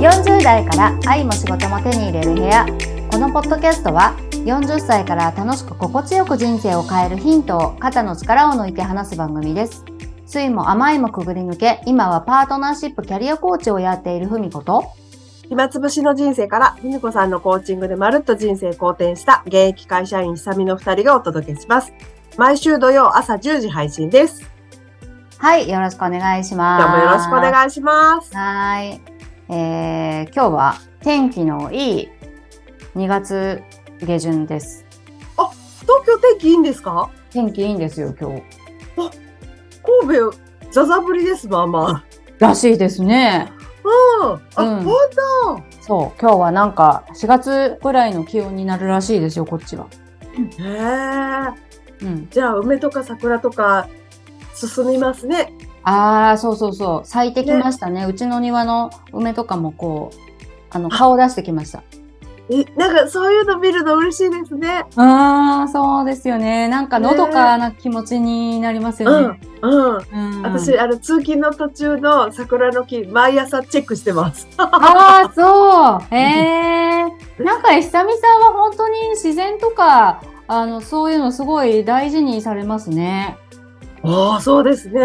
[0.00, 2.64] 40代から愛も仕事も手に入れる部屋
[3.10, 9.84] このポッドキャストは40歳から楽しく心地よく人生を変えるヒントを肩の力を抜いて話す番組です
[10.24, 14.84] 酸いも甘いもくぐり抜け今はパートナーシップキャリアコーチをやっているふみこと
[15.50, 21.92] 暇つぶしの人生から、ふみこさんのコーチングでまるっと人生好転した現役会社員久美の二人がお届けします。
[22.38, 24.48] 毎週土曜朝10時配信です。
[25.38, 28.36] はいよろしくお願いします今日もよろしくお願いします。
[28.36, 29.00] はい、
[29.52, 32.08] えー、今日は天気のいい
[32.94, 33.60] 2月
[34.00, 34.86] 下旬です。
[35.82, 37.10] 東京天気いいんですか？
[37.30, 38.42] 天気いいんですよ今日。
[40.04, 40.32] 神戸、
[40.70, 42.04] ザザ降りです、まあま
[42.38, 43.50] らしいですね。
[44.22, 44.26] あ。
[44.26, 44.40] うん。
[44.54, 44.84] あ、うん。
[44.84, 44.94] ほん
[45.80, 46.20] そう。
[46.20, 49.86] 今日はなんか4月ぐらいの気温になるらしいですよこっちは。
[50.32, 50.68] とへ
[52.04, 52.06] え。
[52.06, 52.28] うん。
[52.30, 53.88] じゃあ、梅とか桜とか
[54.54, 55.52] 進みますね。
[55.82, 60.16] ああそうそうそう咲いてきましたねうちの庭の梅とかもこう
[60.70, 61.82] あの顔出してきました
[62.52, 64.84] え、なんかそういうの見るの嬉しいですね。
[64.96, 69.96] ああそうですよねなんかのどかな気持ちになりますよね、うん。
[69.96, 74.48] うん私、あの、通勤の途中の桜の木、毎朝チェックしてます。
[74.56, 76.00] ああ、そう。
[76.14, 77.02] へえ。
[77.42, 78.04] なんか、久美さん
[78.40, 83.36] は本当に自然とか、あの、そういうのすごい大事にされますね。
[84.02, 85.00] ああ、そうですね。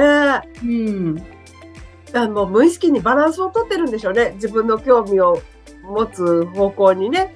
[0.63, 1.23] うん。
[2.13, 4.31] あの無意識にバランスをとってるんでしょうね。
[4.35, 5.41] 自分の興味を
[5.83, 7.35] 持つ方向にね。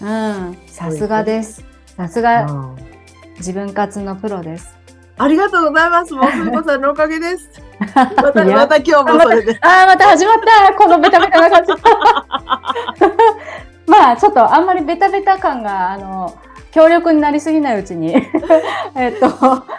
[0.00, 0.56] うん。
[0.66, 1.64] さすがです。
[1.96, 2.74] さすがあ
[3.36, 4.76] 自分活のプロです。
[5.28, 6.14] りがとうございます。
[6.14, 7.50] もうすみこさんのおかげです。
[7.94, 9.58] また、また今日もそれで。
[9.62, 10.36] あ あ、また始まっ
[10.68, 11.72] たこのベタベタな感じ。
[13.86, 16.34] まあ、ちょっとあんまりベタベタ感が、あの、
[16.76, 18.14] 強力になりすぎないうちに。
[18.94, 19.30] えっと、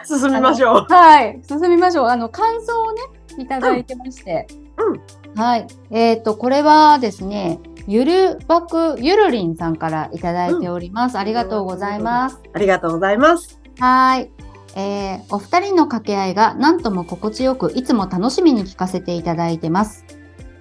[0.04, 0.86] 進みましょう。
[0.92, 2.08] はい、進みましょう。
[2.08, 3.02] あの感想をね、
[3.38, 4.48] いただいてまして。
[4.78, 5.68] うんはい。
[5.92, 11.20] えっ、と、これはですね、ゆるばくゆるりんさんからいただいております。
[11.20, 12.40] ありがとうございます。
[12.52, 13.60] ありがとうございます。
[13.78, 14.32] はい。
[14.76, 20.04] えーお二人の掛け合いが何とも心地よく、いつも楽しみに聞かせていただいてます。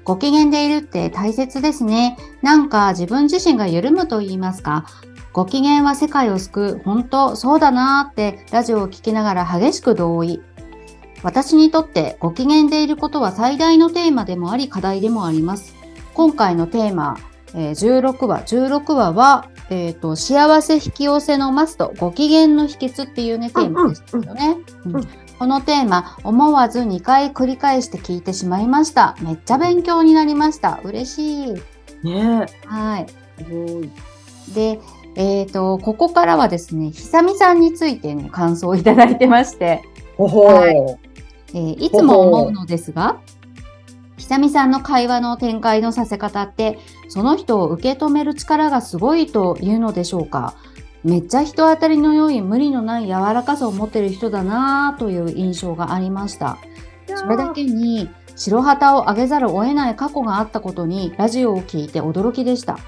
[0.04, 2.18] ご機嫌でいるって大切ですね。
[2.42, 4.84] なんか自分自身が緩むと言いますか。
[5.36, 6.82] ご機嫌は世界を救う。
[6.82, 10.40] 本当、そうだなーってラジオを聞きながら激しく同意。
[11.22, 15.74] 私にとってご機嫌でいることは最大のテーマでもあり課題でもあります。
[16.14, 17.18] 今回のテーマ、
[17.52, 18.44] えー16話。
[18.44, 24.56] 16話は、えっ、と、幸せ引き寄せのマスト、ご機嫌の秘訣っていうね、テーマですよね。
[24.86, 25.08] うんうん
[25.38, 29.18] このテーマ、思わず2回繰り返して聞いてしまいました。
[29.20, 30.80] めっちゃ勉強になりました。
[30.82, 31.54] 嬉しい。
[32.02, 33.06] ねはい。
[33.40, 33.44] え。
[33.44, 33.90] すごい。
[34.54, 34.80] で、
[35.16, 39.82] えっ、と、ここからはですね、久美さんについての感想をいただいてまして、
[40.16, 40.96] ほほはー。
[41.54, 43.18] えーいつも思うのですが、
[44.18, 46.78] 久美さんの会話の展開のさせ方って、
[47.08, 50.54] その人を受け止める力がすごいというのでしょうか。
[51.02, 56.58] めっちゃ人当たりの良い無理のない柔らかさを持ってる人だなぁという印象がありました。
[57.14, 62.78] それだけに白旗を上げざるを得ない過去があったことにラジオを聞いて驚きでした。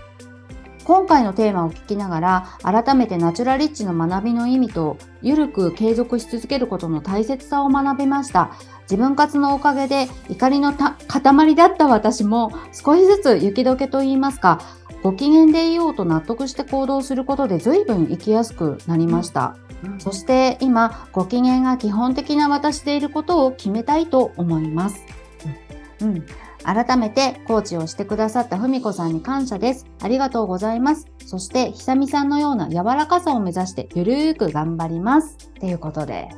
[0.88, 8.52] 今回のテーマを聞きながら改めてナチュラリッチの学びの意味とゆるく継続し続けることの大切さを学びました。
[8.84, 14.62] 自分活のおかげで怒りのた塊だった私も少しずつ雪解けと言いますか
[15.02, 19.58] ご機嫌でいようと納得して行動することで随分生きやすくなりました。
[19.98, 25.04] そして今、ご機嫌が基本的な私でいることを決めたいと思います。
[26.00, 26.24] うん。
[26.64, 29.86] 改めてコーチをしてくださったふみこさんに感謝です。
[30.00, 31.06] ありがとうございます。
[31.24, 35.36] そして、ひさみさんのような柔らかさを目指してゆるーく頑張ります。
[35.60, 36.28] ということで。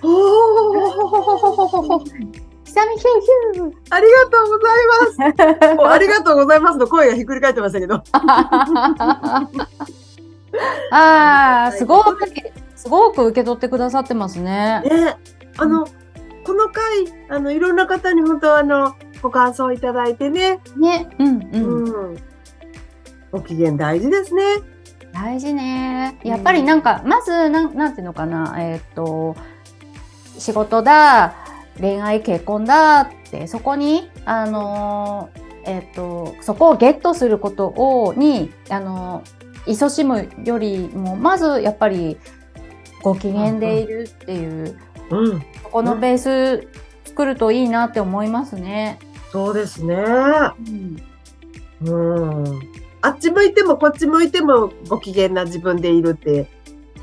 [0.00, 2.54] ほほー。
[2.64, 4.86] ひさみヒューヒューありがとうござい
[5.60, 5.76] ます。
[5.76, 8.02] もうありがとうございますの声がひっくり返ってましたけど。
[10.90, 12.26] ああ、すごく、
[12.76, 14.82] すごく受け取ってくださってますね。
[14.84, 15.16] ね、
[15.56, 15.86] あの、
[16.44, 16.82] この回、
[17.28, 18.94] あの、いろんな方に本当あの、
[19.24, 20.60] ご感想いただいてね。
[20.76, 22.10] ね、うんうん。
[22.10, 22.16] うん。
[23.32, 24.42] ご機嫌大事ですね。
[25.14, 26.18] 大事ね。
[26.22, 29.34] やっぱりなんか、まず、なん、なんていうのかな、えーっと、
[30.38, 31.36] 仕事だ、
[31.80, 42.18] 恋愛、結婚だって、そこに、あのー、えーっと、そこをゲットすることを、に、あのー、勤しむよりも、まず、やっぱり、
[43.02, 44.78] ご機嫌でいるっていう、
[45.08, 45.40] うん。
[45.62, 46.68] そこのベース
[47.06, 48.98] 作るといいなって思いますね。
[49.34, 49.96] そうですね。
[49.96, 51.02] うん
[51.82, 52.62] うん。
[53.02, 56.48] あっち向いてもこっち向いてもご機嫌な自分でいるって、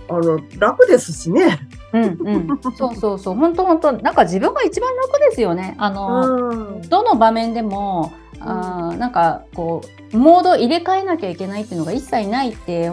[0.07, 1.60] あの、楽ですしね。
[1.92, 2.60] うんうん。
[2.78, 3.36] そうそうそう。
[3.36, 5.75] 本当本当なんか自分が一番楽ですよね。
[5.78, 6.81] あの、うん。
[6.83, 9.81] どの場面でも、あーなんかこ
[10.13, 12.92] うモード入れ替えなきゃいけないっていうのが一切ないって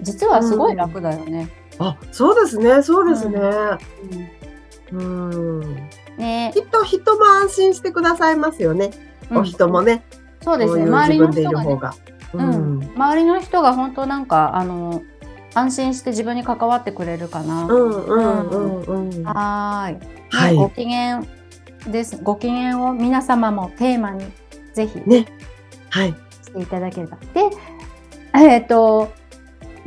[0.00, 1.50] 実はすごい楽だよね。
[1.78, 3.40] あ、そうですね、そうですね。
[4.92, 5.90] うんうん。
[6.20, 8.90] ねきっと人も安心してくださいますよね。
[9.30, 10.04] お人もね。
[10.42, 10.84] そうですね。
[10.84, 11.78] 周りの人がね。
[12.32, 12.92] ううんん。
[12.94, 15.02] 周りの人が本当なんかあの
[15.54, 17.64] 安心して自分に関わってくれるかな。
[17.64, 19.24] うんうんうんうん。
[19.24, 19.94] はーい。
[19.94, 20.00] ね
[20.30, 21.22] はいご機嫌
[21.86, 22.18] です。
[22.22, 24.24] ご機嫌を皆様もテーマに
[24.74, 25.26] ぜひね。
[25.90, 26.14] はい。
[26.42, 27.18] していただければ。
[27.34, 27.50] で、
[28.34, 29.12] えっ、と、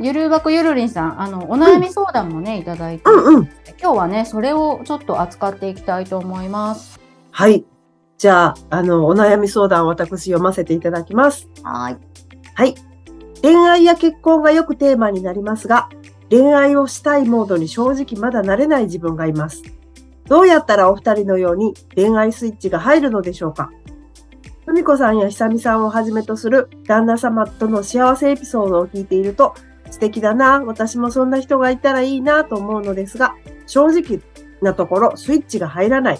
[0.00, 3.48] ゆるばくゆるりんさん、あの、お悩み相談もね、いただいて、うんうん。
[3.80, 7.00] 今日はね、それをちょっと扱っていきたいと思います。
[7.30, 7.64] はい。
[8.18, 11.48] じゃあ、あの、お悩み相談私読ませていただきます。
[11.62, 11.96] はい。
[12.54, 12.74] はい。
[13.42, 15.88] 恋愛や結婚がよくテーマになりますが、
[16.30, 19.62] 恋愛をしたいモードに正直まだ慣れない自分がいます。
[20.26, 23.70] どうやったらお二人のように恋愛スイッチが入るのでしょうか
[24.64, 29.54] ふみこさんやひさみさんをはじめとする旦那様との幸せエピソードを聞いていると
[29.90, 33.34] 素敵だな、私もそんな人がいたらいいなと思うのですが、
[33.66, 34.20] 正直
[34.62, 36.18] なところスイッチが入らない。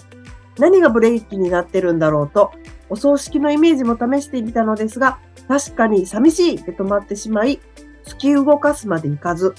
[0.57, 2.51] 何がブレーキになってるんだろうと、
[2.89, 7.59] お葬式のイメージも試してみたのですが、確かに寂しいで止まってしまい、
[8.05, 9.55] 突き動かすまでいかず、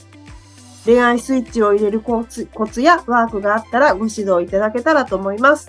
[0.84, 5.68] 恋愛スイッチを入れるコツコツやワークがあったらご指導いただけたらと思います。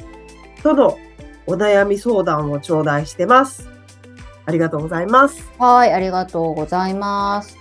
[0.61, 0.97] との
[1.47, 3.67] お悩み相談を頂戴してます。
[4.45, 5.49] ありがとうございます。
[5.57, 7.57] はい、ありがとうございます。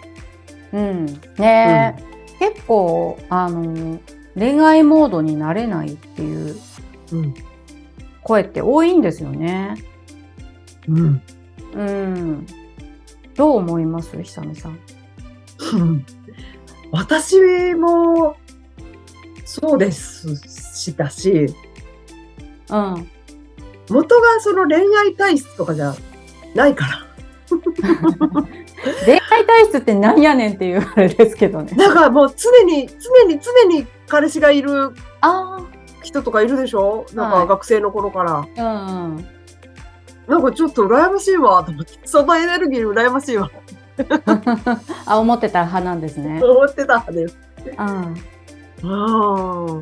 [0.72, 1.06] うん。
[1.38, 1.96] ね
[2.40, 3.98] え、結構、あの、
[4.38, 6.56] 恋愛モードになれないっていう
[7.12, 7.34] うん。
[8.22, 9.76] 声って多いんですよね。
[10.88, 11.22] うん。
[11.74, 12.46] うん。
[13.34, 14.20] どう思います？
[14.22, 14.78] ひさみさん。
[16.90, 18.36] 私も、
[19.44, 20.36] そうです
[20.74, 21.46] したし、
[22.70, 23.08] うん。
[23.88, 25.94] 元がその恋愛体質とかじゃ
[26.54, 27.06] ないから。
[29.06, 31.72] 恋愛体質ってなんやねんっていうあれですけどね。
[31.76, 35.58] だからもう常に、常に、常に彼氏がいるあ
[36.02, 37.06] 人とかいるでしょ？
[37.14, 38.36] なんはいか学生の頃から。
[38.36, 39.26] あ、うん。
[40.26, 43.50] なんかちょっと羨ましいわと思って、そのエネルギー羨ましいわ
[45.06, 46.40] あ、思ってた派なんですね。
[46.40, 47.38] と思ってたんです。
[47.78, 48.14] うん。
[48.82, 49.80] うん。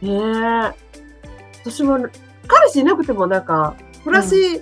[0.00, 0.74] ねえ。
[1.64, 1.98] 私も、
[2.48, 4.60] 彼氏いなくてもなんか、暮らし、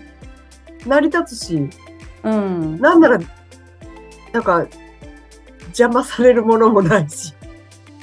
[0.86, 1.70] 成り立つし、
[2.24, 2.80] うん。
[2.80, 3.18] なんなら、
[4.32, 4.66] なんか、
[5.68, 7.34] 邪魔されるものもないし。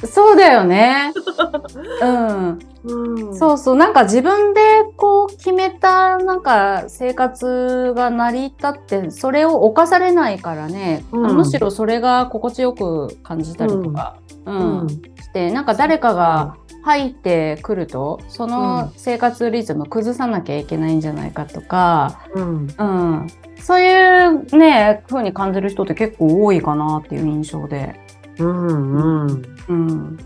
[0.05, 1.11] そうだよね。
[2.01, 2.59] うん。
[2.83, 3.35] うん。
[3.35, 3.75] そうそう。
[3.75, 4.61] なんか自分で
[4.95, 14.87] こう決めたなんか生活が成り立って、それを犯されないからね、うんむしろそれが心地よく感じたりとか、うんうん。
[14.89, 14.97] し
[15.33, 22.67] て、なんか誰かが入ってくると、その生活リズム崩さなきゃいけないんじゃないかとか、うん。
[22.77, 23.27] うん。
[23.59, 27.99] そういうね、風に感じる人って結構多いかなっていう印象で。
[28.39, 29.25] うん。
[29.25, 29.43] うん。
[29.67, 30.17] うん。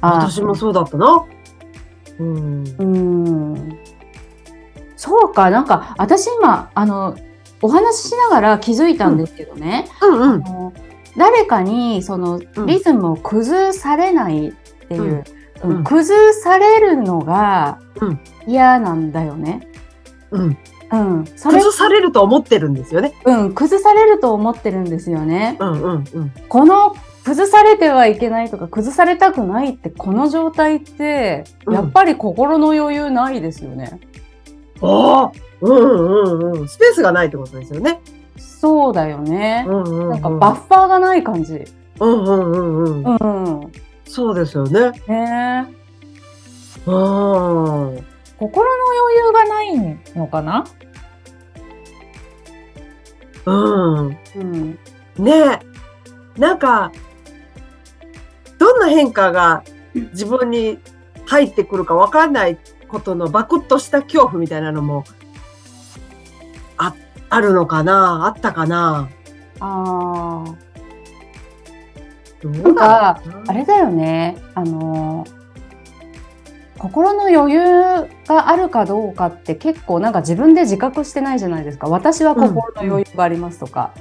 [0.00, 1.24] あ私もそうだったな。
[2.18, 2.64] うん。
[2.78, 3.78] うん。
[4.96, 7.16] そうか、なんか私今、あの、
[7.62, 10.22] お話ししながら気づいたんですけどね、うんうん。
[10.22, 10.72] あの
[11.16, 14.52] 誰かにそのうんリズムを崩されないっ
[14.88, 19.66] ていう、うんうんうん崩されるのがうん嫌なんだよね。
[20.30, 20.58] うん。
[20.94, 21.24] うん。
[21.24, 23.14] 崩、されると思ってるんですよね。
[23.24, 25.56] うん、崩されると思ってるんですよね。
[25.60, 26.32] うんうんうん。
[26.48, 33.98] この崩されてはいけないとか崩されたくないってこの状態ってうんやっぱり心の余裕ないですよね。
[34.82, 35.32] ああ、
[35.62, 36.68] うんうんうん。
[36.68, 38.00] スペースがないってことですよね。
[38.36, 39.64] そうだよね。
[39.66, 40.10] うんうん、うん。
[40.10, 41.64] なんかバッファーがない感じ。
[42.00, 43.16] うんうんうんうん。
[43.16, 43.72] うん。
[44.04, 44.90] そうですよね。
[45.08, 45.84] ねえ
[46.86, 48.13] うん。
[48.44, 50.66] 心の余裕がないのかな？
[53.46, 54.18] うん。
[54.36, 54.78] うん。
[55.16, 55.60] ねえ。
[56.38, 56.92] なんか、
[58.58, 60.78] どんな変化が自分に
[61.24, 65.04] 入ってくるかわかんないことのバクッとした恐怖みたいなのも、
[66.76, 66.94] あ、
[67.30, 68.26] あるのかな？
[68.26, 69.08] あったかな？
[69.60, 70.54] ああ。
[72.42, 74.36] どうなんかあれだよね。
[74.54, 75.43] あのー
[76.84, 77.62] 心の余裕
[78.26, 81.88] があるかどうかって結構なんか自分で自覚してないじゃないですか。
[81.88, 83.94] 私は心の余裕がありますとか。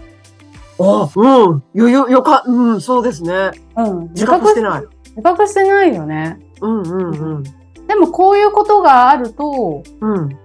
[0.79, 1.63] あ、うん。
[1.73, 3.51] 余裕、よか、うん、そうですね。
[3.77, 4.09] うん。
[4.09, 4.83] 自覚してない。
[5.11, 6.39] 自覚してないよね。
[6.59, 7.43] うんうんうん。
[7.87, 10.37] でもこういうことがあると、うん。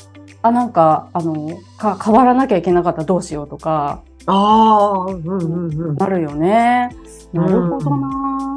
[0.42, 5.96] あ、なんか、あの、か変わらなきゃいけなかったらどうしようとか、ああ、うんうんうん。
[5.96, 6.90] なるよね。
[7.32, 8.06] なるほどな、
[8.42, 8.47] うん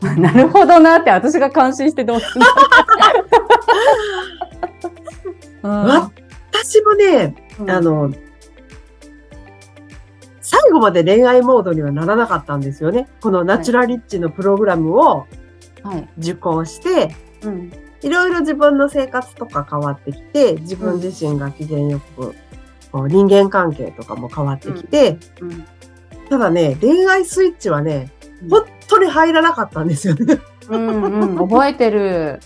[0.16, 2.40] なるほどなって私が感心してどうする
[5.62, 5.68] の、
[6.52, 8.10] 私もね、うんあの、
[10.40, 13.08] 最後まで恋愛モードにはならなかったんですよね。
[13.20, 15.26] このナチュラリッチのプログラムを
[15.82, 16.08] はい。
[16.18, 17.72] 受講して、うん。
[18.02, 22.34] いろいろ自分の生活とか変わってきて、自分自身が機嫌よく、
[22.92, 25.64] こう人間関係とかも変わってきて、うん。
[26.28, 28.12] ただね、恋愛スイッチはね、
[28.48, 30.40] 本当に入らなかったんですよね。
[30.68, 31.36] うんうん。
[31.48, 32.40] 覚えてる。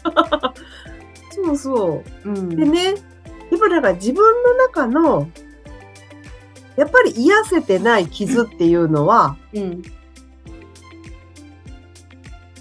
[1.31, 2.29] そうそう。
[2.29, 2.49] うん。
[2.51, 5.29] でね、やっぱりなんか自分の中の、
[6.77, 9.83] やっぱり癒せてない傷っていうのは、うん。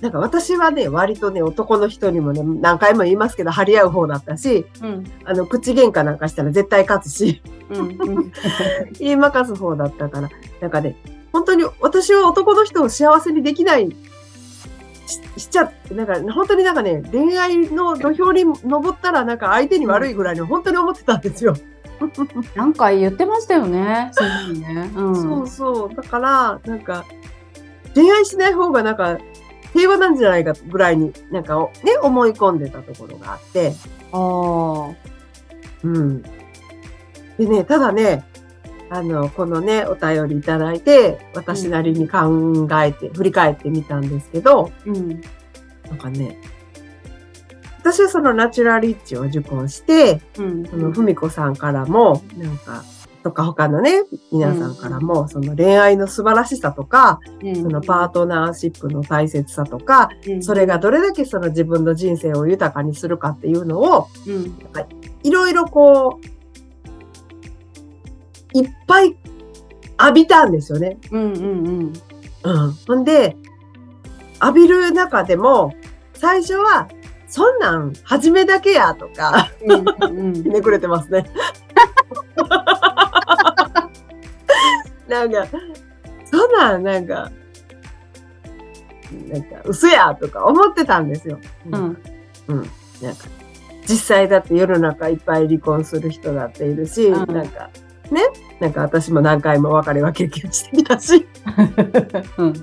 [0.02, 5.06] なんか私はね、割とね、男の人にもね、何回も言いますけど、張り合う方だったし、うん。
[5.24, 7.88] あの、口喧嘩なんかしたら絶対勝つし、うん。
[8.02, 8.32] うん。
[9.00, 10.98] 言いまかす方だったから、なんかね、
[11.34, 13.90] 本当に私は男の人を幸せにできない、
[15.36, 21.56] ししちゃって、なんか本当になんかね、恋愛の土俵に登ったらなんか相手に悪いぐらいに本当に思ってたんですよ。
[22.56, 24.12] なんか言ってましたよね。
[24.14, 24.92] そうね。
[24.96, 25.16] うん。
[25.16, 25.96] そうそう。
[25.96, 27.04] だから、なんか、
[27.96, 29.18] 恋愛しない方がなんか、
[29.74, 33.74] 平和なんじゃないかぐらいになんかね、思い込んでたところがあって、
[34.12, 34.94] ああ。
[35.84, 36.22] うん。
[36.22, 38.24] でね、ただね、
[38.94, 45.20] あの、このね、お便りいただいて、私なりに考えて、振り返ってみたんですけど、うん。
[45.90, 46.40] なんかね、
[47.80, 50.66] 私はそのナチュラリッチを受講して、うん。
[50.68, 52.84] そのふみこさんからも、なんか、
[53.24, 57.56] とか他のね、皆さんからも、その恋愛の素晴らしさとか、うん。
[57.56, 64.56] そのパートナーシップの大切さとか、うんそれがどれだけその自分の人生を豊かにするかっていうのを、うん。
[65.24, 66.43] いろいろこう、
[68.54, 69.16] いっぱい
[70.00, 70.98] 浴びたんですよね。
[71.12, 71.34] うん。
[71.34, 71.94] うん。
[72.44, 72.72] うん。
[72.88, 73.36] ほんで、
[74.42, 75.74] 浴びる中でも、
[76.14, 76.88] 最初は、
[77.28, 79.86] そんなん、初めだけや、とか、うん。
[80.20, 80.34] うん。
[80.34, 81.26] ひねくれてますね。
[85.08, 85.48] なんか、
[86.26, 87.32] そんなん、なんか、
[89.30, 91.40] なんか、嘘や、とか思ってたんですよ。
[91.66, 91.98] うん。
[93.02, 93.26] なんか、
[93.88, 97.70] 実際だって世の中いっぱい離婚する人だっているし、うんなんか、
[98.12, 98.22] ね、
[98.60, 101.26] なんか私も何回も別れは経験してきたし、
[102.38, 102.54] うん。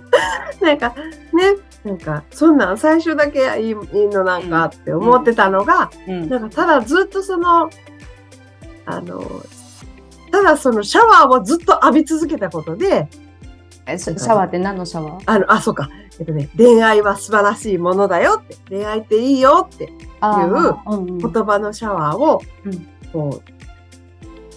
[0.61, 0.95] なんか、
[1.33, 3.75] ね、なんか、そんなん最初だけいい
[4.09, 6.29] のなんかって思ってたのが、うん。
[6.29, 7.71] なんかただずっとその、
[8.87, 9.25] あの、
[10.31, 13.09] ただそのシャワーをずっと浴び続けたことで、
[13.87, 15.23] えシャシャワーって何のシャワー？
[15.27, 22.89] あの、あ、そうか、えっとね、恋愛は素晴らしいものだよって、恋愛っていいよっていう言葉のシャワーを、うん。
[23.13, 23.60] こう、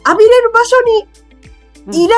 [0.05, 0.75] 浴びれる場所
[1.91, 2.15] にいら、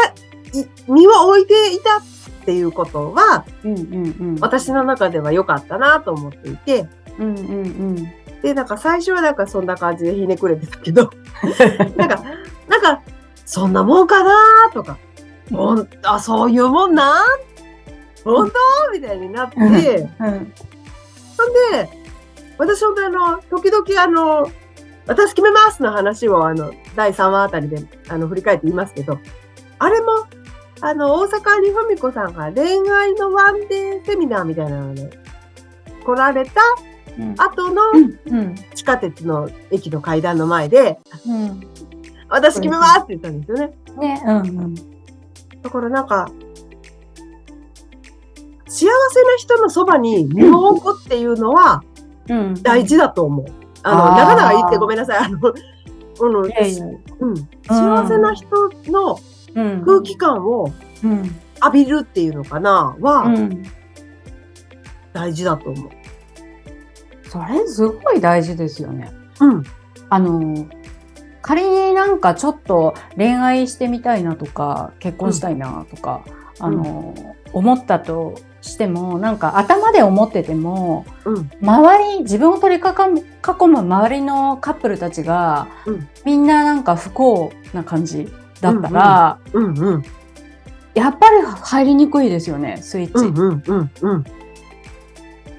[0.60, 2.02] い身を置いていたっ
[2.46, 4.38] ていうことは、うんうんうん。
[4.40, 6.88] 私の中では良かったなと思っていて、
[7.18, 7.62] うんうんう
[7.94, 7.96] ん。
[8.42, 11.10] で、なんか最初はなんかそんな感じでひねくれてたけど、
[11.98, 12.24] なんか、
[12.68, 13.02] なんか、
[13.46, 14.98] そんなもんかなとか、
[15.52, 15.88] ほん。
[16.04, 17.26] あ、そういうもんなん？
[18.24, 18.92] 本当？
[18.92, 19.74] みたいになって、ほん。
[19.74, 20.54] で、うん。
[22.58, 24.50] 私本当にあの、時々あの、
[25.08, 27.78] 私決めますの話をあの、第3話あたりで
[28.10, 29.20] あの、振り返って言いますけど、
[29.80, 30.12] あれも、
[30.82, 35.10] あの、大阪にふみこさんが恋愛のワンデーセミナーみたいなので、
[36.04, 36.62] 来られた
[37.18, 37.82] うん後の
[38.26, 38.56] うん。
[38.74, 41.62] 地下鉄の駅の階段の前で、うん。
[42.28, 43.74] 私決めますって言ったんですよね。
[43.98, 44.22] ね。
[44.26, 44.76] うんうん。
[45.62, 46.30] だからなんか、
[48.68, 48.92] 幸せな
[49.38, 51.84] 人のそばに身を置くっていうのは
[52.28, 52.54] うん。
[52.56, 53.46] 大事だと思う。
[53.46, 55.18] あの、あー長々言ってごめんなさい。
[55.20, 56.86] あの、あのいやいや。
[57.20, 57.36] うん、
[57.68, 58.48] 幸せな人
[58.92, 59.20] の
[59.56, 59.86] うん。
[59.86, 60.72] 空気感を
[61.04, 61.36] うん。
[61.64, 63.64] 浴びるっていうのかな、はうん。
[65.14, 65.90] 大事だと思う。
[67.30, 69.12] それすごい大事ですよね。
[69.40, 69.64] うん。
[70.10, 70.68] あの、
[71.42, 76.24] 仮になんかちょっと恋愛してみたいなとか、結婚したいなとか、
[76.60, 77.14] あの、
[77.54, 78.36] 思ったと
[78.66, 81.50] しても、なんか頭で思ってても、うん。
[81.62, 88.28] 周り、自分を取り囲む囲む周りのカップルたちが、うんみんななんか不幸な感じ
[88.60, 89.78] だったら、うん。
[89.78, 90.04] うん。
[90.96, 93.26] やっぱり入りにくいですよね、スイッチ。
[93.26, 93.38] うん。
[93.38, 93.64] うん。
[93.68, 93.92] うん。
[94.02, 94.24] うん。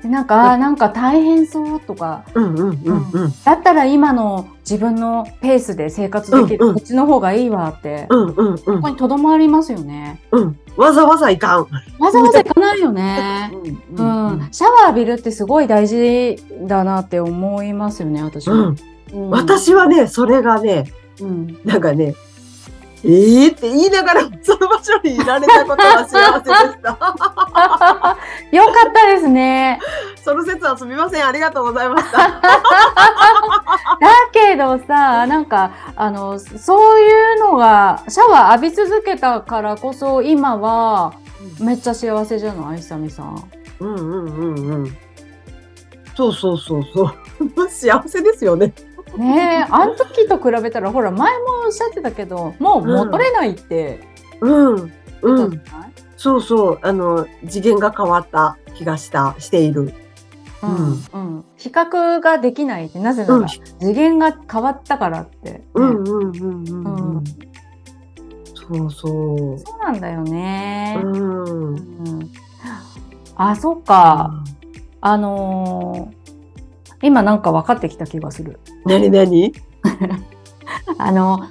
[0.03, 2.55] でなんか、なんか大変そうとか、うん。
[2.55, 2.81] うん。
[2.85, 3.11] うん。
[3.13, 3.33] うん。
[3.45, 8.29] だったら今の自分のペースで生活できる、こっちの方がいいわって、うん。
[8.29, 8.49] うん。
[8.51, 10.21] うんここにとどまりますよね。
[10.33, 10.59] うん。
[10.77, 11.67] わざわざいかん。
[11.99, 13.51] わざわざ行かないよね。
[13.53, 18.55] ううん、シャワー浴びるってすごい大事だなって思いますよね、私は。
[18.55, 18.77] うん。
[19.13, 22.15] うん、私はね、それがね、うん、なんかね、
[23.09, 26.89] ええって言いながら、その場所にいられたことが幸せでした。
[28.51, 29.79] よかったですね。
[30.25, 31.27] その説はすみません。
[31.27, 32.19] ありがとうございました。
[32.19, 32.31] だ
[34.33, 41.13] けどさ、なんか、あの、そういうのが、シャワー浴び続けたからこそ、今は、
[41.61, 42.81] めっちゃ幸せじゃない？
[42.81, 43.51] 久美さん。
[43.81, 44.97] うんうんうんうん。
[46.17, 47.69] そうそうそうそう。
[47.71, 48.73] 幸せですよね。
[49.17, 54.01] ねえ、あの時と比べたら、ほら、前もおっしゃってたけど、もう戻れないって
[54.41, 54.77] うん。
[54.77, 54.91] 言
[55.23, 55.47] うん。
[55.47, 56.79] ったじゃない、そうそう。
[56.83, 59.95] あの、次元が変わった気がした、している。
[60.63, 61.45] うん、うん。
[61.57, 67.25] 比較ができないって、なぜなら、うん次元が変わったからって、ねうんうんうんうんううんん。
[68.55, 69.59] そうそう。
[69.59, 71.01] そうなんだよね。
[71.03, 71.75] うん。
[71.75, 72.31] うん
[73.37, 74.33] あ、そっか。
[75.01, 76.26] あのー
[77.03, 78.59] 今なんか分かってきた気がする。
[78.85, 79.53] なになに
[80.99, 81.49] あの、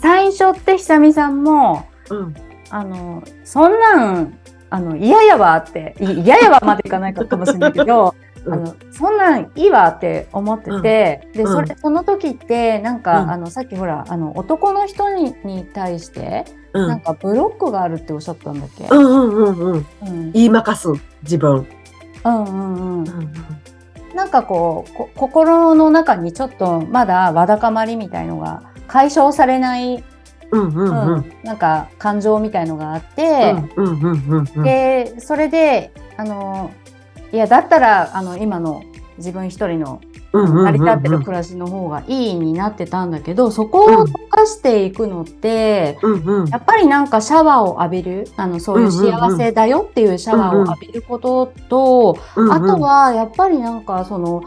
[0.00, 2.34] 最初って久美さんも、うん。
[2.70, 4.38] あの、そんなん、
[4.70, 8.14] あの、嫌やわって、い嫌やわまでいかないかかもしれないけど、
[8.44, 16.88] うんあの、そんなんいいわって思ってて、で、うんそれ、その時って、なんか、うんあの、さっきほら、あの、男の人にに対して、うん。
[16.88, 19.86] なんかブロックがあるっておっしゃったんだっけ、うんうんうんうん。
[20.02, 20.88] うん、言いまかす、
[21.22, 21.66] 自分。
[22.24, 23.32] うんうんうんうん
[24.16, 30.02] なんかこうこ心の中にちょっとまだわだかまりみたいのが解消されない、
[30.50, 34.62] うんうんなんか感情みたいのがあって、うんうんうんうん。
[34.62, 36.70] でそれであの
[37.30, 38.82] いやだったらあの今の
[39.18, 40.00] 自分一人の
[40.44, 54.44] 成り立ってる暮らしの方がいいになってたんだけどそこを溶かしていくのって、うんうんやっぱりなんかシャワーを浴びるあのそういう幸せだよっていうシャワーを浴びることと、うんうんあとはやっぱりなんかその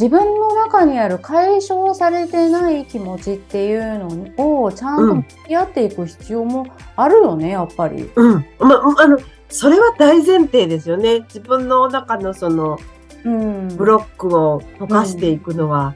[0.00, 6.66] 自分の中にある解消されてない気持ちっていうのをちゃんと向き合っていく必要も
[6.96, 8.10] あるよねやっぱり。
[8.16, 8.46] うん。
[8.58, 9.18] ま、あの、
[9.50, 11.20] それは大前提ですよね。
[11.20, 12.78] 自分の中のそのうん、
[13.24, 15.94] ブロックを溶かしていくのは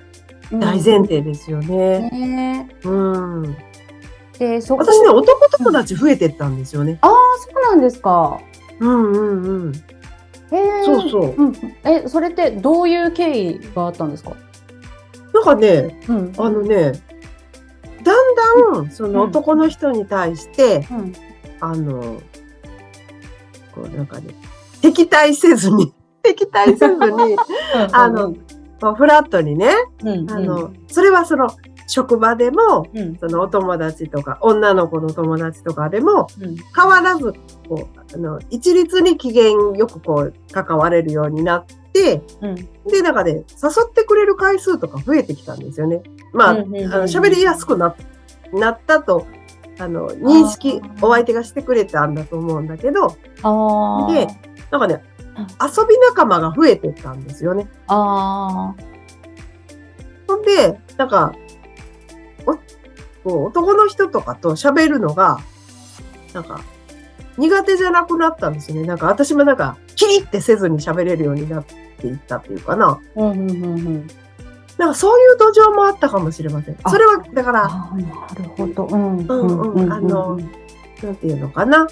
[0.52, 2.10] 大前提ですよね。
[2.10, 3.56] ねうん。
[4.38, 6.98] でそこ私ね、男友達増えてったんですよね。
[7.02, 8.40] ああそうなんですか。
[8.80, 9.72] うんうんうん。
[10.50, 11.34] へえそうそう。
[11.36, 11.52] うん、
[11.84, 14.32] えそれってどういう経緯があったんですか、
[15.32, 16.92] なんかね、うんあのね、
[18.02, 18.34] だん
[18.72, 21.12] だん、その男の人に対して、うん
[21.60, 22.20] あの、
[23.74, 24.34] こうなんかね、
[24.82, 25.92] 敵対せずに、
[26.24, 27.36] 敵対せずに、
[27.92, 28.34] あの、
[28.94, 30.30] フラットにね、うん。
[30.30, 31.48] あの、それはその、
[31.86, 33.16] 職場でも、うん。
[33.18, 36.56] そのお友達とか、女の子の友達とかでも、うん。
[36.74, 37.34] 変わらず、
[37.68, 42.54] こう、あの、一律に機嫌よくこう、関われるようになって、うん。
[42.90, 43.42] で、なんかね、誘
[43.88, 46.02] ってくれる回数とか増えてきたんですよね。
[46.32, 46.90] まあ、あうんうんうんうん。
[46.90, 47.94] の、喋りやすくな、
[48.52, 49.26] なったと、
[49.78, 54.28] あの、認識お相手がしてくれたんだと思うんだけど、で
[54.70, 55.02] なんかね、
[55.36, 57.68] 遊び仲間が増えてったんですよね。
[57.88, 58.74] あ
[60.26, 61.32] ほんで、なんか、
[62.46, 62.60] おこ
[63.24, 65.38] う男の人とかと喋るのが、
[66.32, 66.60] なんか、
[67.36, 68.86] 苦手じゃなくなったんですよね。
[68.86, 73.00] なんか私もなんか、キリってせずに喋れるようになっていったっていうかな。
[73.16, 74.08] ーうんうんうんうん
[74.76, 76.76] なんかそういう土壌もあったかもしれません。
[76.82, 77.90] あそれは、だから、な
[78.36, 78.86] るほど。
[78.86, 80.50] うんうんうんあのうん
[81.02, 81.86] なんていうのかな。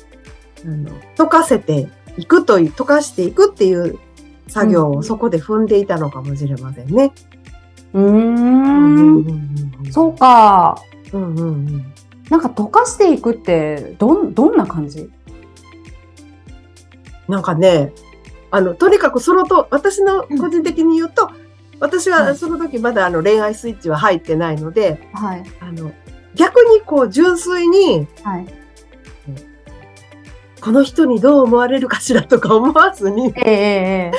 [0.64, 3.98] あの、溶かせていくという、溶かしていくっていう
[4.48, 7.12] 作業うんをそこで踏んでいたのかもしれませんね。
[7.94, 8.02] うー。
[8.02, 10.16] うんんそう。
[10.16, 10.76] か。
[11.12, 11.94] うんうんうん。
[12.30, 15.10] なんか溶かしていくってどんどんな感じ？
[17.28, 17.92] なんかね、
[18.50, 21.30] あの、とにかくそのと、私の個人的に言うと、
[21.80, 25.92] 私うんはその時まだあの恋愛スイッチは入ってないので、はいあの、
[26.34, 28.61] 逆にこう純粋に、はい。
[30.62, 34.12] この人にどう思われるかしらとか思わずに、ええ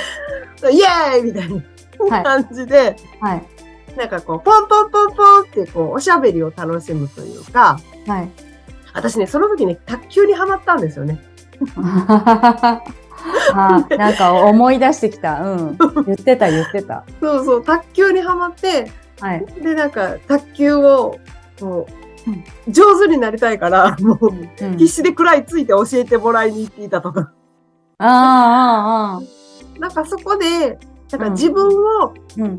[0.64, 1.56] えイエーイみたいな
[2.16, 3.44] はい感じで、えはい
[3.96, 8.30] なんかこう、ポンポンポンポンってこう、おしゃべりを楽しむというか、はい。
[8.94, 11.20] 私ね、その時ね、卓球にハマったんですよね。
[13.54, 15.42] あーなんか思い出してきた。
[15.42, 15.78] うん。
[16.06, 17.04] 言ってた言ってた。
[17.22, 19.46] そうそう、卓球にハマって、はい。
[19.62, 21.20] で、なんか、卓球を、
[21.60, 22.03] こう
[22.68, 27.32] 上手になりたいから、もう、うん必死で食らいついて教えてもらいに行っていたとか。
[28.00, 29.22] あああ
[29.78, 29.80] あ。
[29.80, 30.78] なんかそこで、
[31.12, 32.58] なんかうん自分を、うん。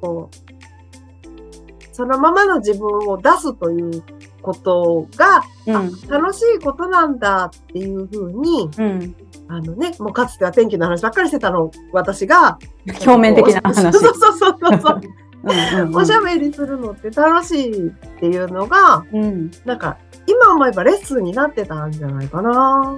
[0.00, 4.02] こう、そのままの自分を出すという
[4.42, 5.92] ことが、うん。
[6.08, 9.16] 楽しいことなんだっていうふうに、うん。
[9.48, 12.58] あのね、もうかつては天気の話ばっかりしてたの、私が。
[12.86, 13.82] 表面的な話。
[13.92, 15.00] そうそうそうそうそ
[15.46, 15.52] う。
[15.52, 19.50] うんうんうんおしゃべりするのって楽しいっていうのが、うん。
[19.64, 22.96] なんか、今思えばレッスンになってたんじゃないかな。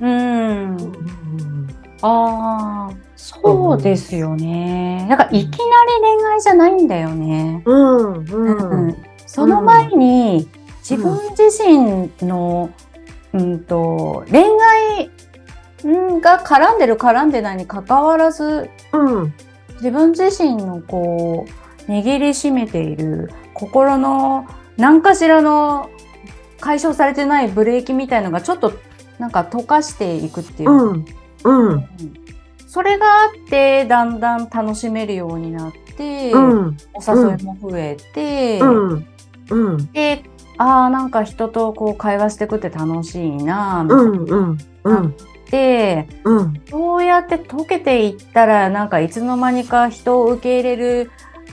[0.00, 0.08] うん。
[0.08, 1.68] うん
[2.04, 5.06] ああ、そうですよね。
[5.08, 5.50] なんかいきなり
[6.18, 7.62] 恋愛じゃないんだよね。
[7.64, 8.96] うんううんん。
[9.24, 10.48] その前に
[10.80, 12.70] 自分自身の、
[13.32, 15.10] うんと、恋愛
[15.84, 19.34] うんが絡んでる絡んでないに関わらず、うん
[19.74, 21.50] 自分自身のこう、
[21.88, 25.90] 握りしめている心の何かしらの
[26.60, 28.72] 解消されてないブレーキみたいのがちょっと
[29.18, 30.92] なんか溶かしていくっていうう。
[30.98, 31.04] ん
[31.44, 31.88] うん。
[32.66, 36.76] それがあって、だんだん楽しめるようになって、うん。
[36.94, 39.06] お誘いも増えて、うん。
[39.50, 39.92] うん。
[39.92, 40.24] で、
[40.56, 45.14] ああ、なんか人とこう会話してくって楽しいな、みたいうんうんうん。
[45.50, 46.62] で、うん。
[46.70, 51.10] そうやって溶けていったら、なんかいつの間にか人を受け入れる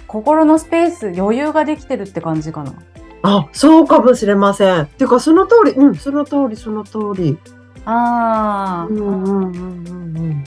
[0.09, 2.73] 心のスペース、余裕ができてるって感じかな。
[3.21, 4.87] あ、そうかもしれません。
[4.87, 7.37] てか、その通り、うん、その通り、その通り。
[7.85, 10.43] ああ、うんうんうんうんうん。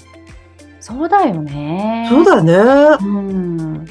[0.81, 2.09] そうだよね。
[2.11, 2.55] そうだね。
[3.01, 3.87] うん。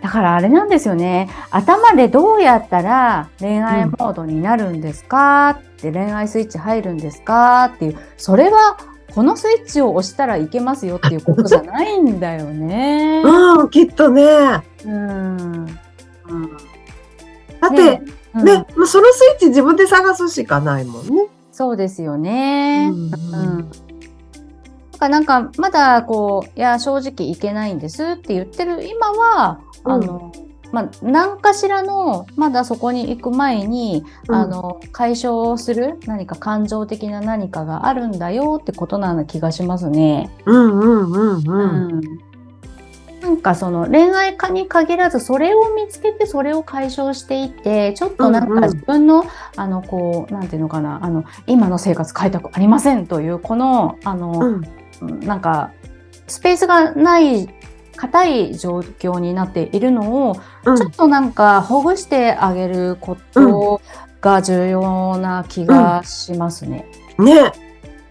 [0.00, 1.28] だからあれなんですよね。
[1.50, 5.50] 頭でどうやったら恋愛モードになるんですか？
[5.50, 7.64] って恋愛スイッチ入るんですか？
[7.64, 8.76] っていう、それは
[9.14, 13.22] このスイッチを押したらいけますよっていうことじゃないんだよね。
[13.24, 14.62] うん、きっとね。
[14.84, 15.66] うん。
[15.66, 15.72] だ
[17.68, 18.02] って、ね、
[18.34, 21.28] うんまあそのスイッチ自分で探すしかないもんね。
[21.50, 22.88] そうですよね。
[22.90, 23.08] うんう
[25.06, 25.10] ん。
[25.10, 30.32] なんかまだこういや正直いけないんですって言ってる今は、うんあの
[30.72, 40.30] まあ何かしらのまだそこに行く前に、うんあの解消する何か感情的な何かがあるんだよってことなような気がしますね。
[40.46, 41.92] うんうんうんうん。
[41.92, 42.32] うん
[43.22, 49.24] なんかその恋愛家に限らずそれを見つけてそれを解消していってちょっとなんうんうんか自分の、
[49.56, 54.62] あのこうなんていうのかなあの今の生活変えたくありませんというこのあの、うん
[55.20, 55.72] なんか
[56.28, 57.48] スペースがない
[57.96, 63.80] 硬い状況になっているのを、うんちょっとなんかほぐしてあげること
[64.20, 66.86] が重要な気がしますね。
[67.18, 67.52] ね、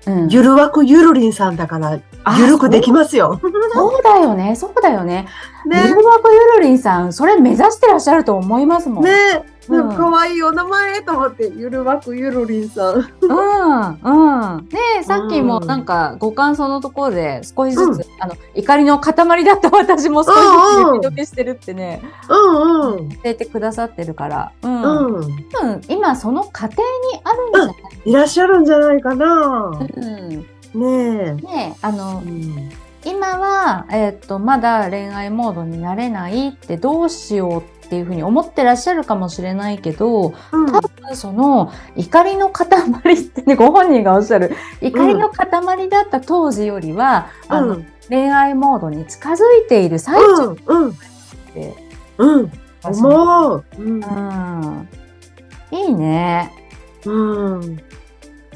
[0.06, 3.39] うんゆるわくゆるりんさんだから、あゆるくできますよ。
[3.74, 5.28] そうだよねそうだよね。
[5.65, 5.89] ゆね。
[5.89, 9.04] るわくゆるりんさんそれ目指してらっしゃると思いますもん。
[9.04, 9.12] ね。
[9.78, 12.96] うんかわいいお名前と思って、ゆるわくゆるりんさん。
[12.96, 14.70] うんうん。
[14.70, 23.10] でさっきもうんなんかご感想のところで少しずつ、うんあの怒りの塊だった私も少しずつ雪解けしてるってね、うんうん。
[23.10, 25.16] 教えてくださってるから、うんうん。
[25.16, 25.32] うん
[25.88, 26.82] 今その過程
[27.14, 28.10] にあるんじゃない？
[28.10, 29.72] いらっしゃるんじゃないかな。
[29.80, 31.34] うん、ねえ。
[31.34, 32.70] ねあのうん
[33.04, 40.72] 今は、えーっとまだ恋愛モードになれないってどうしようっていうふうに思ってらっしゃるかもしれないけどうん。
[40.72, 47.88] 多分その怒りの塊ってねご本人がおっしゃる怒りの塊だった当時よりは、あのうん。
[48.08, 50.94] 恋愛モードに近づいている最中っうんうん。
[50.94, 51.76] て、
[52.18, 52.52] うん。
[52.84, 53.66] 思う。
[53.78, 54.00] うん。
[54.00, 54.90] うん、
[55.72, 56.52] いいね。
[57.06, 57.82] うん。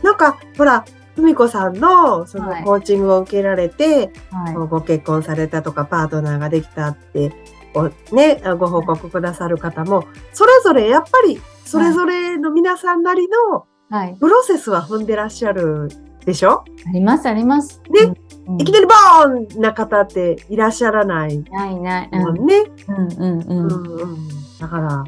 [0.01, 2.63] なんか、ほら、ふみこさんの、そのはい。
[2.63, 4.53] コーチングを受けられて、はい。
[4.53, 7.31] ご結婚されたとか、パートナーができたって、
[7.75, 15.89] おね、ご報告くださる方も、それぞれやっぱり、それぞれの皆さんなりのはい、プロセスは踏んでらっしゃる
[16.25, 16.63] でしょ？
[16.87, 17.81] ありますあります。
[17.89, 18.15] ね
[18.47, 22.09] うん、いきなりボーンな方っていらっしゃらないないない。
[22.11, 22.63] うんね。
[22.87, 24.17] うんうんうん。
[24.59, 25.03] だから、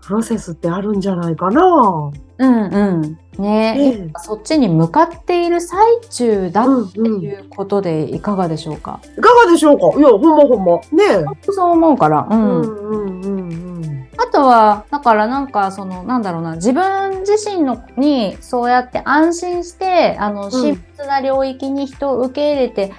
[0.00, 2.10] プロセスってあるんじゃないかな。
[2.38, 3.18] うんうん。
[3.38, 5.78] ねええ今そっちに向かっている最
[6.10, 7.22] 中だうんってうん。
[7.22, 9.00] いいうことでいかがでしょうか？
[9.20, 9.98] かがでしょうか？
[9.98, 10.76] いや、ほんまほんま。
[10.92, 11.52] ねえ。
[11.52, 12.26] そう思うから。
[12.30, 12.34] う。
[12.34, 14.08] うんんうんうんうん。
[14.20, 22.92] あとは、だからなんか、その、なんだろうな、自分自身のに、そうやって安心して、あの、親密な領域に人を受け入れて、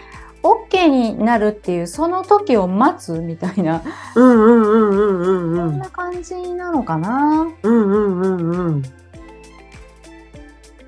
[0.43, 3.81] OK になるっていう、その時を待つみたいな、
[4.15, 5.69] うんうんうんうんうんうん。
[5.71, 7.47] そんな感じなのかな？
[7.63, 8.83] うんうんうんうん。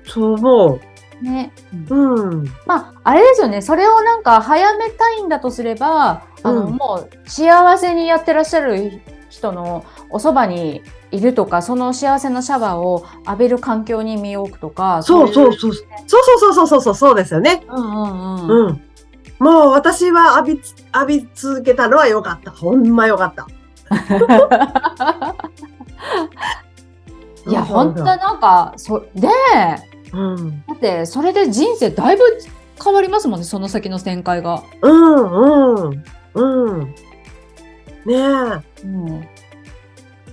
[0.06, 0.80] そう思
[1.22, 1.52] ね。
[1.88, 1.94] う。
[1.94, 2.44] うん。
[2.66, 3.62] まあ、あれですよね。
[3.62, 15.72] それをなんか早めたいんだとすれば、あの、うんもう幸せにやってらっしゃる人のおそばにいるとか、その幸せなシャワーを浴びる環境に身を置くとか、そうそういそう。
[15.74, 17.62] そうそうそうそうそうそうですよね。
[17.68, 18.66] うんうんうん。
[18.66, 18.80] うん。
[19.38, 22.50] もう私は浴びつ、浴び続けたのは良かった。
[22.50, 23.46] ほんま良かった。
[27.48, 29.28] いや、本当なんか、そ、で、
[30.12, 30.64] うん。
[30.66, 32.22] だって、それで人生だいぶ
[32.82, 34.62] 変わりますもんね、その先の展開が。
[34.82, 36.04] うんうん。
[36.34, 36.84] うん。
[36.84, 36.94] ね
[38.14, 38.84] え。
[38.84, 39.28] うん。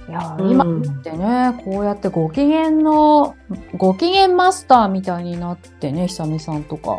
[0.10, 3.36] いや、うん今ってね、こうやってご機嫌の、
[3.78, 6.98] ご機嫌マスターみたいになってね、久美さんとか。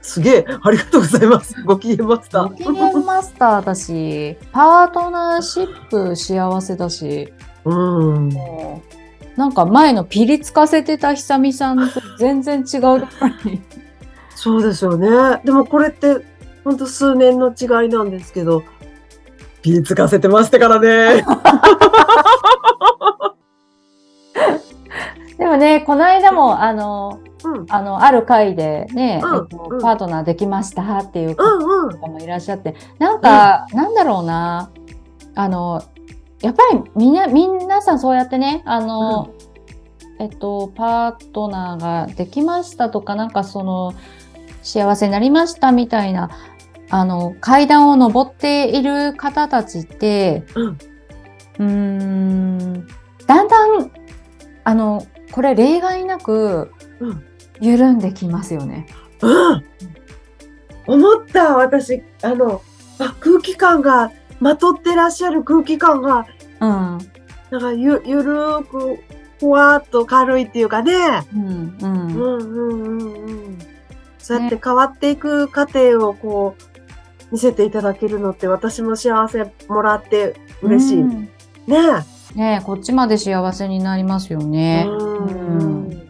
[0.00, 1.62] すげえ、ありがとうございます。
[1.64, 2.72] ご機嫌マスタご機ー。
[2.72, 7.30] 嫌マスターだし、パートナーシップ幸せだし、
[7.66, 8.28] うん。
[8.30, 8.95] もう
[9.36, 13.60] なんか前のピリつかせてた久美さんと全然違うところに。
[14.34, 15.40] そうですよね。
[15.44, 16.24] でもこれって、
[16.64, 18.62] ほんと数年の違いなんですけど、
[19.62, 21.24] ピリつかせてましたからね。
[25.38, 27.66] でもね、この間も、あの、うん。
[27.68, 34.70] あの、ある回でね、うんえっとうんパートナーできましたっていう方もいらっしゃって、なんか、なんだろうな、
[35.34, 35.82] あの、
[36.42, 39.34] やっぱりみんな、皆さんそうやってね、あの、
[40.18, 43.94] えっと、パートナーができましたとか、なんかその、
[44.62, 46.30] 幸せになりましたみたいな、
[46.90, 50.78] あの、階段を登っている方たちって、うん
[51.58, 52.86] うーん、
[53.26, 53.90] だんだん、
[54.64, 57.24] あの、これ例外なくうん、
[57.60, 58.86] 緩んできますよね。
[59.22, 59.64] うん。
[60.86, 62.62] 思った、私、あの、
[62.98, 66.26] あ、空気感が、まとってらっしゃる空気感が、
[66.60, 66.98] うん。
[67.50, 68.98] なんかゆ、ゆるーく、
[69.38, 70.92] ふわっと軽いっていうかね。
[71.34, 71.76] うん。
[71.80, 72.06] うん。
[72.06, 73.58] うんうんうんうん。
[74.18, 76.62] そうやって変わっていく過程をこう、
[77.32, 81.00] 見せていただけるのって私も幸せもらって嬉しい。
[81.00, 81.28] うん
[81.66, 81.78] ね
[82.36, 84.44] ねえこっちまで幸せになりますよえ。
[84.44, 84.86] ね。
[84.88, 86.05] うん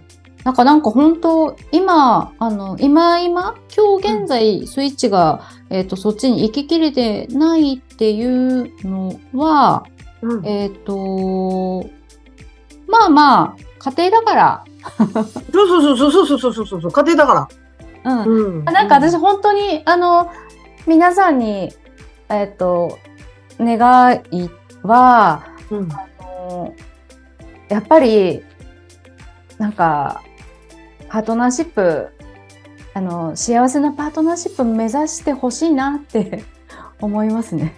[0.47, 9.85] なんかなんか本当今あの今今今日現在スイッチが、えっとそっちに行ききれてないっていうのは
[10.23, 10.47] うん。
[10.47, 11.85] えっ、と
[12.87, 13.57] まあまあ
[13.91, 14.65] 家庭だから、
[15.53, 17.49] そうそうそうそうそうそうそうそう家庭だか
[18.05, 18.23] ら。
[18.25, 18.59] うん。
[18.59, 18.65] うん。
[18.67, 20.31] なんか私本当にあの
[20.87, 21.73] 皆さんに
[22.29, 23.01] えっ、と
[23.59, 24.51] 願い
[24.85, 25.93] はうん。
[25.93, 26.73] あの
[27.69, 28.45] やっぱり
[29.59, 30.23] なんか
[31.09, 32.09] パートナーシップ
[32.95, 36.45] あの幸せなパートナーシップ目指してほしいなって
[37.01, 37.75] 思いますね。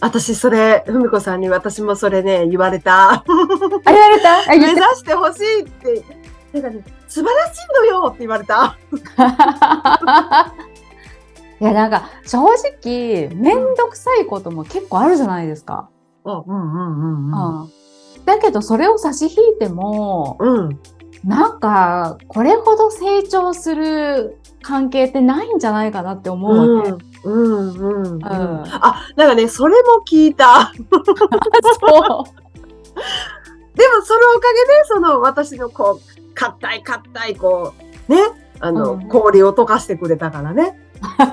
[0.00, 3.10] 私それ、ふみこさんに私もそれね、言われた。
[3.20, 4.38] あ言われた？
[4.40, 6.02] あ目指してほしいって、
[6.54, 8.76] なんかね、素晴らしいのよって言われた。
[9.16, 10.52] た
[11.60, 12.38] いやなんか正
[12.82, 15.88] 直面倒くさいことも結構あるじゃないですか。
[16.24, 17.72] うんうんうんうんうん
[18.24, 20.80] だけどそれを差し引いてもうん。
[21.24, 21.30] うん。
[21.30, 26.90] なんかこれほど成長する関係ってないんじゃないかなって思うわけ。
[26.90, 28.14] うんうんうんうん。
[28.14, 30.72] うんあ、なんかね、それも聞いた。
[30.74, 32.42] そう
[33.74, 37.74] でもそのおかげで、その私のこう、硬い硬い、こ
[38.08, 38.18] う、ね、
[38.60, 40.78] あの、うん氷を溶かしてくれたからね。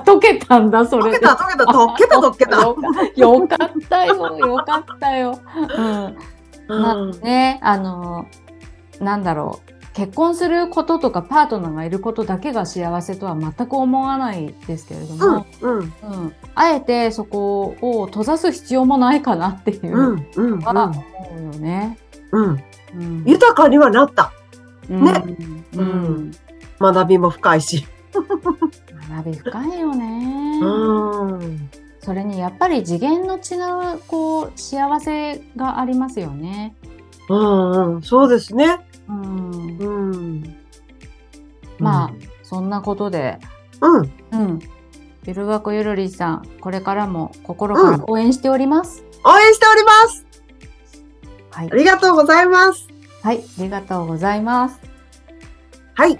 [0.04, 1.18] 溶けたんだ、それで。
[1.18, 3.20] 溶けた、溶けた、溶けた、 溶けた。
[3.20, 5.38] よかったよ、よかったよ。
[5.76, 6.16] うん。
[6.80, 8.26] まあうんね、あの、
[9.00, 9.79] なんだろう。
[9.92, 21.04] 結婚することとかパートナーがいることだけが幸せとは全く思わないですけれども、うん、うん、うんあえてそこを閉ざす必要もないかなっていうう、うんうん、のは思
[21.38, 21.98] うよね。
[22.32, 22.64] うん。
[22.94, 24.32] うん豊かにはなった。
[24.88, 25.12] ね
[25.74, 26.32] うんうん
[26.80, 27.86] 学びも深いし。
[29.10, 30.60] 学び深いよね。
[30.62, 31.70] うん。
[32.00, 36.74] それにやっぱり次元の違うこう幸せがありますよね。
[37.28, 38.80] うん、うん、そうですね。
[39.08, 39.49] うん、うん。
[42.70, 43.38] んなことで、
[43.80, 44.12] うん。
[44.30, 44.58] うん、
[45.26, 49.04] ゆるわこゆるりさんこれからも心から応援しております。
[49.24, 50.26] 応援しております。
[51.50, 52.86] はいあ、りがとうございます。
[53.22, 54.80] はい、ありがとうございます。
[55.94, 56.18] はい。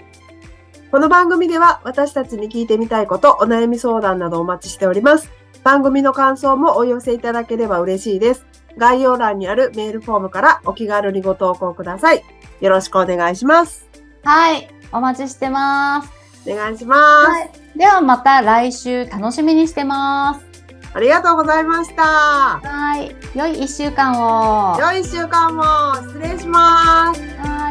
[0.91, 5.31] この番組では私たちに聞いてみたいこと、お悩み相談などお待ちしております。
[5.63, 8.45] 番組の感想もお寄せいただければ嬉しいです。
[8.77, 12.23] 概要欄にあるメールフォームからお気軽にご投稿ください。
[12.59, 13.87] よろしくお願いします。
[14.23, 16.20] はい、お待ちしてます。
[16.45, 17.01] お願いします。
[17.29, 20.45] はい、ではまた来週楽しみにしてます。
[20.93, 22.03] ありがとうございました。
[22.03, 24.73] はい、良い一週間を。
[24.73, 25.63] は良い一週間も
[26.07, 27.21] 失礼します。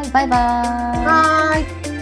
[0.07, 0.39] い、バイバイ。
[0.39, 2.00] はーい。